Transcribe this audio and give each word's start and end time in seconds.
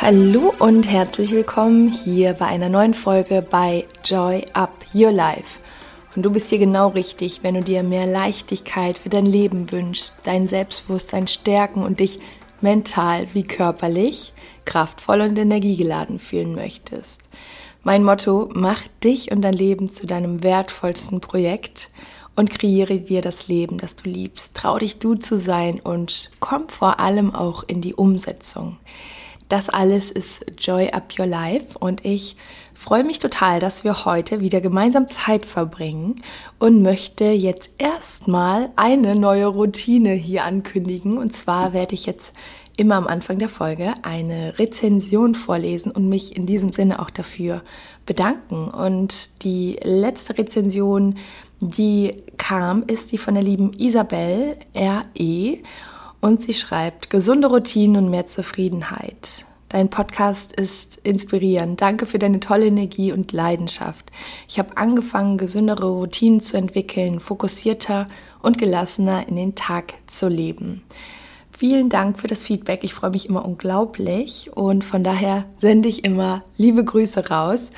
Hallo 0.00 0.54
und 0.58 0.90
herzlich 0.90 1.30
willkommen 1.30 1.88
hier 1.88 2.32
bei 2.32 2.46
einer 2.46 2.68
neuen 2.68 2.94
Folge 2.94 3.46
bei 3.48 3.84
Joy 4.04 4.46
Up 4.54 4.72
Your 4.94 5.12
Life. 5.12 5.60
Und 6.16 6.24
du 6.24 6.32
bist 6.32 6.48
hier 6.48 6.58
genau 6.58 6.88
richtig, 6.88 7.42
wenn 7.42 7.54
du 7.54 7.60
dir 7.60 7.82
mehr 7.82 8.06
Leichtigkeit 8.06 8.98
für 8.98 9.10
dein 9.10 9.26
Leben 9.26 9.70
wünschst, 9.70 10.14
dein 10.24 10.48
Selbstbewusstsein 10.48 11.28
stärken 11.28 11.82
und 11.82 12.00
dich 12.00 12.18
mental 12.60 13.26
wie 13.34 13.42
körperlich 13.42 14.32
kraftvoll 14.64 15.20
und 15.20 15.38
energiegeladen 15.38 16.18
fühlen 16.18 16.54
möchtest. 16.54 17.20
Mein 17.82 18.04
Motto, 18.04 18.48
mach 18.52 18.82
dich 19.02 19.30
und 19.30 19.42
dein 19.42 19.54
Leben 19.54 19.90
zu 19.90 20.06
deinem 20.06 20.42
wertvollsten 20.42 21.20
Projekt 21.20 21.90
und 22.36 22.50
kreiere 22.50 22.98
dir 22.98 23.22
das 23.22 23.48
Leben, 23.48 23.78
das 23.78 23.96
du 23.96 24.08
liebst. 24.08 24.54
Trau 24.54 24.78
dich 24.78 24.98
du 24.98 25.14
zu 25.14 25.38
sein 25.38 25.80
und 25.80 26.30
komm 26.40 26.68
vor 26.68 27.00
allem 27.00 27.34
auch 27.34 27.64
in 27.66 27.80
die 27.80 27.94
Umsetzung. 27.94 28.78
Das 29.48 29.68
alles 29.68 30.12
ist 30.12 30.44
Joy 30.58 30.90
Up 30.90 31.18
Your 31.18 31.26
Life 31.26 31.76
und 31.78 32.04
ich 32.04 32.36
freue 32.72 33.02
mich 33.02 33.18
total, 33.18 33.58
dass 33.58 33.82
wir 33.82 34.04
heute 34.04 34.40
wieder 34.40 34.60
gemeinsam 34.60 35.08
Zeit 35.08 35.44
verbringen 35.44 36.22
und 36.60 36.82
möchte 36.82 37.24
jetzt 37.24 37.68
erstmal 37.76 38.70
eine 38.76 39.16
neue 39.16 39.46
Routine 39.46 40.12
hier 40.12 40.44
ankündigen. 40.44 41.18
Und 41.18 41.34
zwar 41.34 41.72
werde 41.72 41.94
ich 41.94 42.06
jetzt 42.06 42.32
immer 42.76 42.94
am 42.94 43.08
Anfang 43.08 43.38
der 43.38 43.48
Folge 43.48 43.92
eine 44.02 44.58
Rezension 44.58 45.34
vorlesen 45.34 45.90
und 45.90 46.08
mich 46.08 46.36
in 46.36 46.46
diesem 46.46 46.72
Sinne 46.72 47.00
auch 47.00 47.10
dafür 47.10 47.62
bedanken. 48.06 48.68
Und 48.68 49.42
die 49.42 49.78
letzte 49.82 50.38
Rezension, 50.38 51.18
die 51.60 52.22
kam, 52.38 52.84
ist 52.86 53.12
die 53.12 53.18
von 53.18 53.34
der 53.34 53.42
lieben 53.42 53.72
Isabel 53.74 54.56
R.E. 54.72 55.58
Und 56.20 56.42
sie 56.42 56.54
schreibt, 56.54 57.10
gesunde 57.10 57.48
Routinen 57.48 58.04
und 58.04 58.10
mehr 58.10 58.26
Zufriedenheit. 58.26 59.44
Dein 59.68 59.88
Podcast 59.88 60.52
ist 60.52 60.98
inspirierend. 61.04 61.80
Danke 61.80 62.04
für 62.04 62.18
deine 62.18 62.40
tolle 62.40 62.66
Energie 62.66 63.12
und 63.12 63.32
Leidenschaft. 63.32 64.10
Ich 64.48 64.58
habe 64.58 64.76
angefangen, 64.76 65.38
gesündere 65.38 65.86
Routinen 65.86 66.40
zu 66.40 66.56
entwickeln, 66.56 67.20
fokussierter 67.20 68.08
und 68.42 68.58
gelassener 68.58 69.28
in 69.28 69.36
den 69.36 69.54
Tag 69.54 69.94
zu 70.08 70.28
leben. 70.28 70.82
Vielen 71.52 71.88
Dank 71.88 72.18
für 72.18 72.26
das 72.26 72.42
Feedback. 72.42 72.84
Ich 72.84 72.94
freue 72.94 73.10
mich 73.10 73.28
immer 73.28 73.44
unglaublich 73.44 74.50
und 74.54 74.82
von 74.82 75.04
daher 75.04 75.44
sende 75.60 75.88
ich 75.88 76.04
immer 76.04 76.42
liebe 76.56 76.82
Grüße 76.82 77.28
raus 77.28 77.70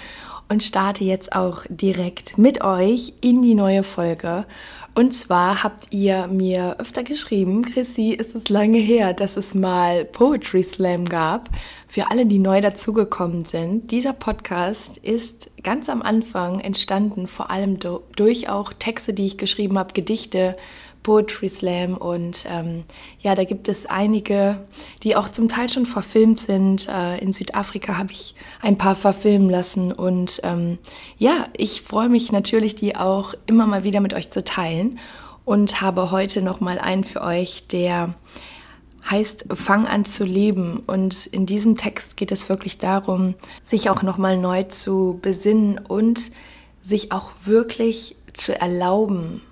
und 0.48 0.62
starte 0.62 1.04
jetzt 1.04 1.32
auch 1.32 1.64
direkt 1.68 2.38
mit 2.38 2.62
euch 2.62 3.14
in 3.20 3.42
die 3.42 3.54
neue 3.54 3.82
Folge. 3.82 4.46
Und 4.94 5.14
zwar 5.14 5.62
habt 5.62 5.90
ihr 5.90 6.26
mir 6.26 6.76
öfter 6.78 7.02
geschrieben, 7.02 7.62
Chrissy, 7.62 8.10
ist 8.10 8.34
es 8.34 8.50
lange 8.50 8.76
her, 8.76 9.14
dass 9.14 9.38
es 9.38 9.54
mal 9.54 10.04
Poetry 10.04 10.62
Slam 10.62 11.06
gab. 11.06 11.48
Für 11.88 12.10
alle, 12.10 12.26
die 12.26 12.38
neu 12.38 12.60
dazugekommen 12.60 13.44
sind, 13.44 13.90
dieser 13.90 14.12
Podcast 14.12 14.98
ist 14.98 15.50
ganz 15.62 15.88
am 15.88 16.02
Anfang 16.02 16.60
entstanden, 16.60 17.26
vor 17.26 17.50
allem 17.50 17.78
durch 17.78 18.50
auch 18.50 18.74
Texte, 18.74 19.14
die 19.14 19.26
ich 19.26 19.38
geschrieben 19.38 19.78
habe, 19.78 19.94
Gedichte, 19.94 20.58
Poetry 21.02 21.48
Slam 21.48 21.96
und 21.96 22.44
ähm, 22.48 22.84
ja, 23.20 23.34
da 23.34 23.44
gibt 23.44 23.68
es 23.68 23.86
einige, 23.86 24.64
die 25.02 25.16
auch 25.16 25.28
zum 25.28 25.48
Teil 25.48 25.68
schon 25.68 25.86
verfilmt 25.86 26.40
sind. 26.40 26.88
Äh, 26.88 27.18
in 27.18 27.32
Südafrika 27.32 27.98
habe 27.98 28.12
ich 28.12 28.34
ein 28.60 28.78
paar 28.78 28.94
verfilmen 28.94 29.48
lassen 29.48 29.92
und 29.92 30.40
ähm, 30.44 30.78
ja, 31.18 31.48
ich 31.56 31.82
freue 31.82 32.08
mich 32.08 32.32
natürlich, 32.32 32.74
die 32.74 32.96
auch 32.96 33.34
immer 33.46 33.66
mal 33.66 33.84
wieder 33.84 34.00
mit 34.00 34.14
euch 34.14 34.30
zu 34.30 34.44
teilen 34.44 34.98
und 35.44 35.80
habe 35.80 36.10
heute 36.10 36.42
noch 36.42 36.60
mal 36.60 36.78
einen 36.78 37.04
für 37.04 37.22
euch, 37.22 37.66
der 37.66 38.14
heißt 39.10 39.46
Fang 39.54 39.86
an 39.86 40.04
zu 40.04 40.24
leben 40.24 40.80
und 40.86 41.26
in 41.26 41.46
diesem 41.46 41.76
Text 41.76 42.16
geht 42.16 42.30
es 42.30 42.48
wirklich 42.48 42.78
darum, 42.78 43.34
sich 43.60 43.90
auch 43.90 44.02
noch 44.02 44.16
mal 44.16 44.36
neu 44.36 44.62
zu 44.64 45.18
besinnen 45.20 45.78
und 45.78 46.30
sich 46.80 47.12
auch 47.12 47.32
wirklich 47.44 48.16
zu 48.32 48.58
erlauben, 48.58 49.42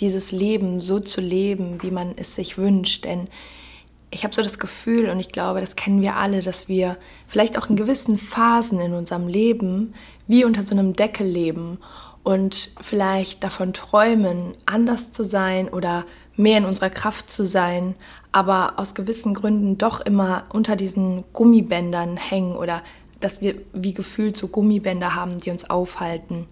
dieses 0.00 0.32
Leben 0.32 0.80
so 0.80 1.00
zu 1.00 1.20
leben, 1.20 1.82
wie 1.82 1.90
man 1.90 2.14
es 2.16 2.34
sich 2.34 2.58
wünscht. 2.58 3.04
Denn 3.04 3.28
ich 4.10 4.24
habe 4.24 4.34
so 4.34 4.42
das 4.42 4.58
Gefühl, 4.58 5.08
und 5.08 5.20
ich 5.20 5.32
glaube, 5.32 5.60
das 5.60 5.76
kennen 5.76 6.02
wir 6.02 6.16
alle, 6.16 6.42
dass 6.42 6.68
wir 6.68 6.96
vielleicht 7.26 7.58
auch 7.58 7.68
in 7.68 7.76
gewissen 7.76 8.16
Phasen 8.16 8.80
in 8.80 8.94
unserem 8.94 9.28
Leben 9.28 9.94
wie 10.26 10.44
unter 10.44 10.62
so 10.62 10.74
einem 10.74 10.94
Deckel 10.94 11.26
leben 11.26 11.78
und 12.22 12.70
vielleicht 12.80 13.44
davon 13.44 13.72
träumen, 13.72 14.54
anders 14.66 15.12
zu 15.12 15.24
sein 15.24 15.68
oder 15.68 16.04
mehr 16.36 16.58
in 16.58 16.64
unserer 16.64 16.90
Kraft 16.90 17.30
zu 17.30 17.46
sein, 17.46 17.94
aber 18.32 18.74
aus 18.76 18.94
gewissen 18.94 19.34
Gründen 19.34 19.78
doch 19.78 20.00
immer 20.00 20.44
unter 20.48 20.74
diesen 20.74 21.24
Gummibändern 21.32 22.16
hängen 22.16 22.56
oder 22.56 22.82
dass 23.20 23.40
wir 23.40 23.54
wie 23.72 23.94
gefühlt 23.94 24.36
so 24.36 24.48
Gummibänder 24.48 25.14
haben, 25.14 25.40
die 25.40 25.50
uns 25.50 25.68
aufhalten. 25.70 26.46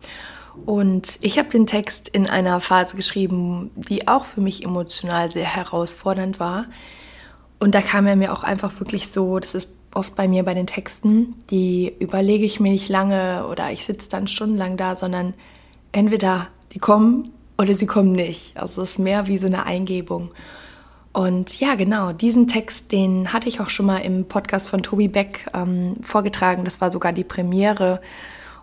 Und 0.66 1.18
ich 1.22 1.38
habe 1.38 1.48
den 1.48 1.66
Text 1.66 2.08
in 2.08 2.28
einer 2.28 2.60
Phase 2.60 2.96
geschrieben, 2.96 3.70
die 3.74 4.08
auch 4.08 4.26
für 4.26 4.40
mich 4.40 4.64
emotional 4.64 5.30
sehr 5.30 5.46
herausfordernd 5.46 6.38
war. 6.38 6.66
Und 7.58 7.74
da 7.74 7.80
kam 7.80 8.06
er 8.06 8.16
mir 8.16 8.32
auch 8.32 8.42
einfach 8.42 8.78
wirklich 8.80 9.10
so, 9.10 9.38
das 9.38 9.54
ist 9.54 9.68
oft 9.94 10.14
bei 10.14 10.28
mir 10.28 10.42
bei 10.42 10.54
den 10.54 10.66
Texten, 10.66 11.34
die 11.50 11.94
überlege 11.98 12.44
ich 12.44 12.60
mir 12.60 12.72
nicht 12.72 12.88
lange 12.88 13.46
oder 13.46 13.70
ich 13.72 13.84
sitze 13.84 14.08
dann 14.08 14.26
stundenlang 14.26 14.76
da, 14.76 14.96
sondern 14.96 15.34
entweder 15.92 16.48
die 16.72 16.78
kommen 16.78 17.30
oder 17.58 17.74
sie 17.74 17.86
kommen 17.86 18.12
nicht. 18.12 18.56
Also 18.56 18.82
es 18.82 18.92
ist 18.92 18.98
mehr 18.98 19.28
wie 19.28 19.38
so 19.38 19.46
eine 19.46 19.66
Eingebung. 19.66 20.30
Und 21.12 21.60
ja, 21.60 21.74
genau, 21.74 22.12
diesen 22.12 22.48
Text, 22.48 22.90
den 22.90 23.32
hatte 23.34 23.48
ich 23.48 23.60
auch 23.60 23.68
schon 23.68 23.86
mal 23.86 23.98
im 23.98 24.24
Podcast 24.24 24.68
von 24.68 24.82
Tobi 24.82 25.08
Beck 25.08 25.46
ähm, 25.52 25.96
vorgetragen. 26.02 26.64
Das 26.64 26.80
war 26.80 26.90
sogar 26.90 27.12
die 27.12 27.24
Premiere. 27.24 28.00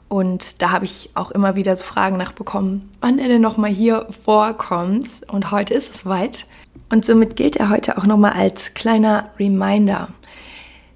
Und 0.10 0.62
da 0.62 0.72
habe 0.72 0.86
ich 0.86 1.12
auch 1.14 1.30
immer 1.32 1.56
wieder 1.56 1.78
so 1.78 1.86
Fragen 1.86 2.18
nachbekommen, 2.18 2.90
wann 3.00 3.20
er 3.20 3.28
denn 3.28 3.42
nochmal 3.42 3.70
hier 3.70 4.08
vorkommt. 4.26 5.08
Und 5.28 5.52
heute 5.52 5.76
ist 5.76 5.94
es 5.94 6.06
weit. 6.06 6.48
Und 6.90 7.06
somit 7.06 7.36
gilt 7.36 7.56
er 7.56 7.70
heute 7.70 7.98
auch 7.98 8.06
nochmal 8.06 8.34
als 8.34 8.74
kleiner 8.74 9.30
Reminder. 9.40 10.10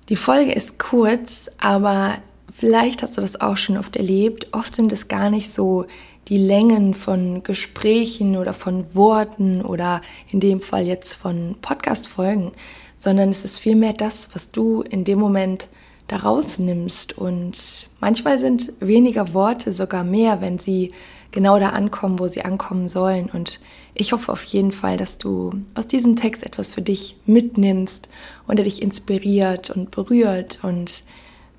Die 0.09 0.15
Folge 0.15 0.51
ist 0.51 0.79
kurz, 0.79 1.49
aber 1.59 2.15
vielleicht 2.51 3.03
hast 3.03 3.15
du 3.15 3.21
das 3.21 3.39
auch 3.39 3.55
schon 3.57 3.77
oft 3.77 3.95
erlebt. 3.95 4.47
Oft 4.51 4.75
sind 4.75 4.91
es 4.91 5.07
gar 5.07 5.29
nicht 5.29 5.53
so 5.53 5.85
die 6.27 6.37
Längen 6.37 6.95
von 6.95 7.43
Gesprächen 7.43 8.37
oder 8.37 8.53
von 8.53 8.95
Worten 8.95 9.61
oder 9.61 10.01
in 10.31 10.39
dem 10.39 10.59
Fall 10.59 10.87
jetzt 10.87 11.13
von 11.13 11.55
Podcast-Folgen, 11.61 12.51
sondern 12.99 13.29
es 13.29 13.45
ist 13.45 13.59
vielmehr 13.59 13.93
das, 13.93 14.29
was 14.33 14.49
du 14.49 14.81
in 14.81 15.03
dem 15.03 15.19
Moment 15.19 15.69
da 16.07 16.17
rausnimmst. 16.17 17.17
Und 17.17 17.87
manchmal 17.99 18.37
sind 18.37 18.73
weniger 18.79 19.33
Worte 19.33 19.73
sogar 19.73 20.03
mehr, 20.03 20.41
wenn 20.41 20.59
sie 20.59 20.91
genau 21.31 21.59
da 21.59 21.69
ankommen, 21.69 22.19
wo 22.19 22.27
sie 22.27 22.43
ankommen 22.43 22.89
sollen. 22.89 23.29
Und 23.31 23.59
ich 23.95 24.13
hoffe 24.13 24.31
auf 24.31 24.43
jeden 24.43 24.71
Fall, 24.71 24.97
dass 24.97 25.17
du 25.17 25.51
aus 25.75 25.87
diesem 25.87 26.15
Text 26.15 26.43
etwas 26.43 26.67
für 26.67 26.81
dich 26.81 27.17
mitnimmst 27.25 28.09
und 28.47 28.59
er 28.59 28.65
dich 28.65 28.81
inspiriert 28.81 29.69
und 29.69 29.91
berührt 29.91 30.59
und 30.63 31.03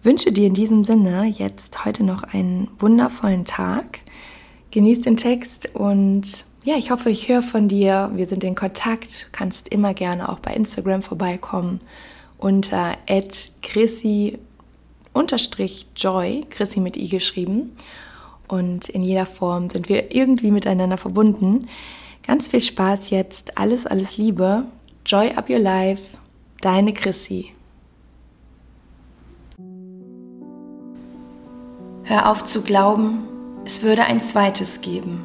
wünsche 0.02 0.32
dir 0.32 0.46
in 0.46 0.54
diesem 0.54 0.84
Sinne 0.84 1.26
jetzt 1.26 1.84
heute 1.84 2.04
noch 2.04 2.22
einen 2.22 2.68
wundervollen 2.78 3.44
Tag. 3.44 4.00
Genieß 4.70 5.02
den 5.02 5.16
Text 5.16 5.68
und 5.74 6.44
ja, 6.64 6.76
ich 6.76 6.90
hoffe, 6.90 7.10
ich 7.10 7.28
höre 7.28 7.42
von 7.42 7.68
dir. 7.68 8.10
Wir 8.14 8.26
sind 8.26 8.42
in 8.42 8.54
Kontakt. 8.54 9.28
Kannst 9.32 9.68
immer 9.68 9.92
gerne 9.92 10.30
auch 10.30 10.38
bei 10.38 10.54
Instagram 10.54 11.02
vorbeikommen 11.02 11.80
unter 12.44 12.98
chrissy 13.62 14.38
joy, 15.96 16.44
Chrissy 16.50 16.80
mit 16.80 16.96
i 16.96 17.08
geschrieben. 17.08 17.72
Und 18.46 18.90
in 18.90 19.02
jeder 19.02 19.24
Form 19.24 19.70
sind 19.70 19.88
wir 19.88 20.14
irgendwie 20.14 20.50
miteinander 20.50 20.98
verbunden. 20.98 21.66
Ganz 22.26 22.48
viel 22.48 22.60
Spaß 22.60 23.08
jetzt, 23.08 23.56
alles, 23.56 23.86
alles 23.86 24.18
Liebe. 24.18 24.66
Joy 25.06 25.30
up 25.34 25.48
your 25.48 25.58
life, 25.58 26.02
deine 26.60 26.92
Chrissy. 26.92 27.52
Hör 32.02 32.30
auf 32.30 32.44
zu 32.44 32.62
glauben, 32.62 33.24
es 33.64 33.82
würde 33.82 34.04
ein 34.04 34.22
zweites 34.22 34.82
geben. 34.82 35.22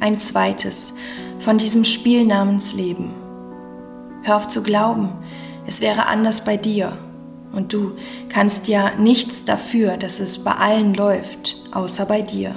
Ein 0.00 0.18
zweites 0.18 0.92
von 1.38 1.56
diesem 1.56 1.84
Spiel 1.84 2.26
namens 2.26 2.74
Leben. 2.74 3.14
Hör 4.22 4.36
auf 4.36 4.48
zu 4.48 4.62
glauben, 4.62 5.12
es 5.66 5.80
wäre 5.80 6.06
anders 6.06 6.42
bei 6.42 6.56
dir. 6.56 6.96
Und 7.52 7.72
du 7.72 7.92
kannst 8.28 8.68
ja 8.68 8.90
nichts 8.98 9.44
dafür, 9.44 9.96
dass 9.96 10.20
es 10.20 10.44
bei 10.44 10.52
allen 10.52 10.94
läuft, 10.94 11.56
außer 11.72 12.06
bei 12.06 12.22
dir. 12.22 12.54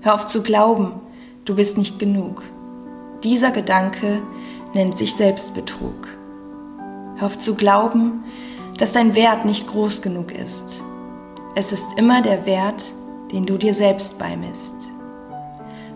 Hör 0.00 0.14
auf 0.14 0.26
zu 0.26 0.42
glauben, 0.42 0.92
du 1.44 1.54
bist 1.56 1.78
nicht 1.78 1.98
genug. 1.98 2.42
Dieser 3.24 3.50
Gedanke 3.50 4.20
nennt 4.74 4.98
sich 4.98 5.14
Selbstbetrug. 5.14 6.08
Hör 7.16 7.26
auf 7.26 7.38
zu 7.38 7.54
glauben, 7.54 8.24
dass 8.78 8.92
dein 8.92 9.14
Wert 9.14 9.44
nicht 9.46 9.66
groß 9.66 10.02
genug 10.02 10.32
ist. 10.32 10.84
Es 11.54 11.72
ist 11.72 11.86
immer 11.96 12.22
der 12.22 12.46
Wert, 12.46 12.84
den 13.32 13.46
du 13.46 13.56
dir 13.56 13.74
selbst 13.74 14.18
beimisst. 14.18 14.74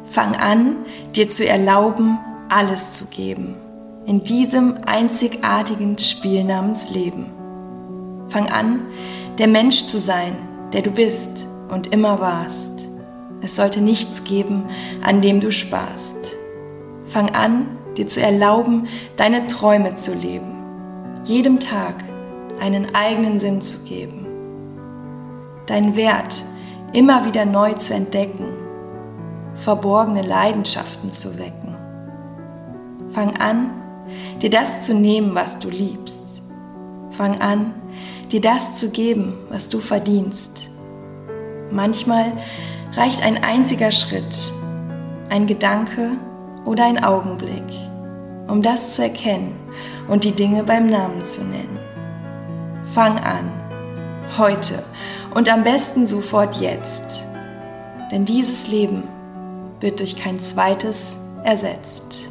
Fang 0.07 0.35
an, 0.35 0.77
dir 1.15 1.29
zu 1.29 1.47
erlauben, 1.47 2.19
alles 2.49 2.95
zu 2.95 3.05
geben 3.07 3.55
in 4.07 4.25
diesem 4.25 4.79
einzigartigen 4.87 5.99
Spiel 5.99 6.45
namens 6.45 6.91
Leben. 6.91 7.27
Fang 8.29 8.49
an, 8.49 8.87
der 9.39 9.49
Mensch 9.49 9.87
zu 9.87 9.99
sein, 9.99 10.33
der 10.73 10.83
du 10.83 10.91
bist 10.91 11.47
und 11.69 11.93
immer 11.93 12.21
warst. 12.21 12.73
Es 13.43 13.57
sollte 13.57 13.81
nichts 13.81 14.25
geben, 14.25 14.65
an 15.03 15.21
dem 15.23 15.41
du 15.41 15.51
sparst. 15.51 16.17
Fang 17.07 17.31
an, 17.31 17.67
dir 17.97 18.07
zu 18.07 18.21
erlauben, 18.21 18.87
deine 19.17 19.47
Träume 19.47 19.97
zu 19.97 20.15
leben, 20.15 20.53
jedem 21.25 21.59
Tag 21.59 21.95
einen 22.61 22.95
eigenen 22.95 23.41
Sinn 23.41 23.63
zu 23.63 23.85
geben, 23.85 24.27
deinen 25.67 25.97
Wert 25.97 26.45
immer 26.93 27.25
wieder 27.27 27.45
neu 27.45 27.73
zu 27.75 27.95
entdecken, 27.95 28.47
verborgene 29.55 30.23
Leidenschaften 30.23 31.11
zu 31.11 31.39
wecken. 31.39 31.77
Fang 33.11 33.37
an, 33.37 33.71
dir 34.41 34.51
das 34.51 34.83
zu 34.83 34.95
nehmen, 34.95 35.35
was 35.35 35.59
du 35.59 35.69
liebst. 35.69 36.25
Fang 37.11 37.41
an, 37.41 37.75
dir 38.31 38.41
das 38.41 38.77
zu 38.77 38.91
geben, 38.91 39.35
was 39.49 39.69
du 39.69 39.81
verdienst. 39.81 40.71
Manchmal 41.71 42.33
reicht 42.95 43.23
ein 43.23 43.43
einziger 43.43 43.93
Schritt, 43.93 44.53
ein 45.29 45.47
Gedanke 45.47 46.13
oder 46.65 46.87
ein 46.87 47.03
Augenblick, 47.03 47.65
um 48.49 48.63
das 48.63 48.95
zu 48.97 49.03
erkennen 49.03 49.55
und 50.09 50.25
die 50.25 50.33
Dinge 50.33 50.65
beim 50.65 50.91
Namen 50.91 51.25
zu 51.25 51.43
nennen. 51.43 51.79
Fang 52.95 53.19
an, 53.19 53.51
heute 54.39 54.83
und 55.35 55.49
am 55.49 55.63
besten 55.63 56.07
sofort 56.07 56.57
jetzt, 56.57 57.05
denn 58.11 58.25
dieses 58.25 58.67
Leben 58.67 59.05
wird 59.81 60.01
durch 60.01 60.17
kein 60.17 60.41
zweites 60.41 61.21
ersetzt. 61.45 62.30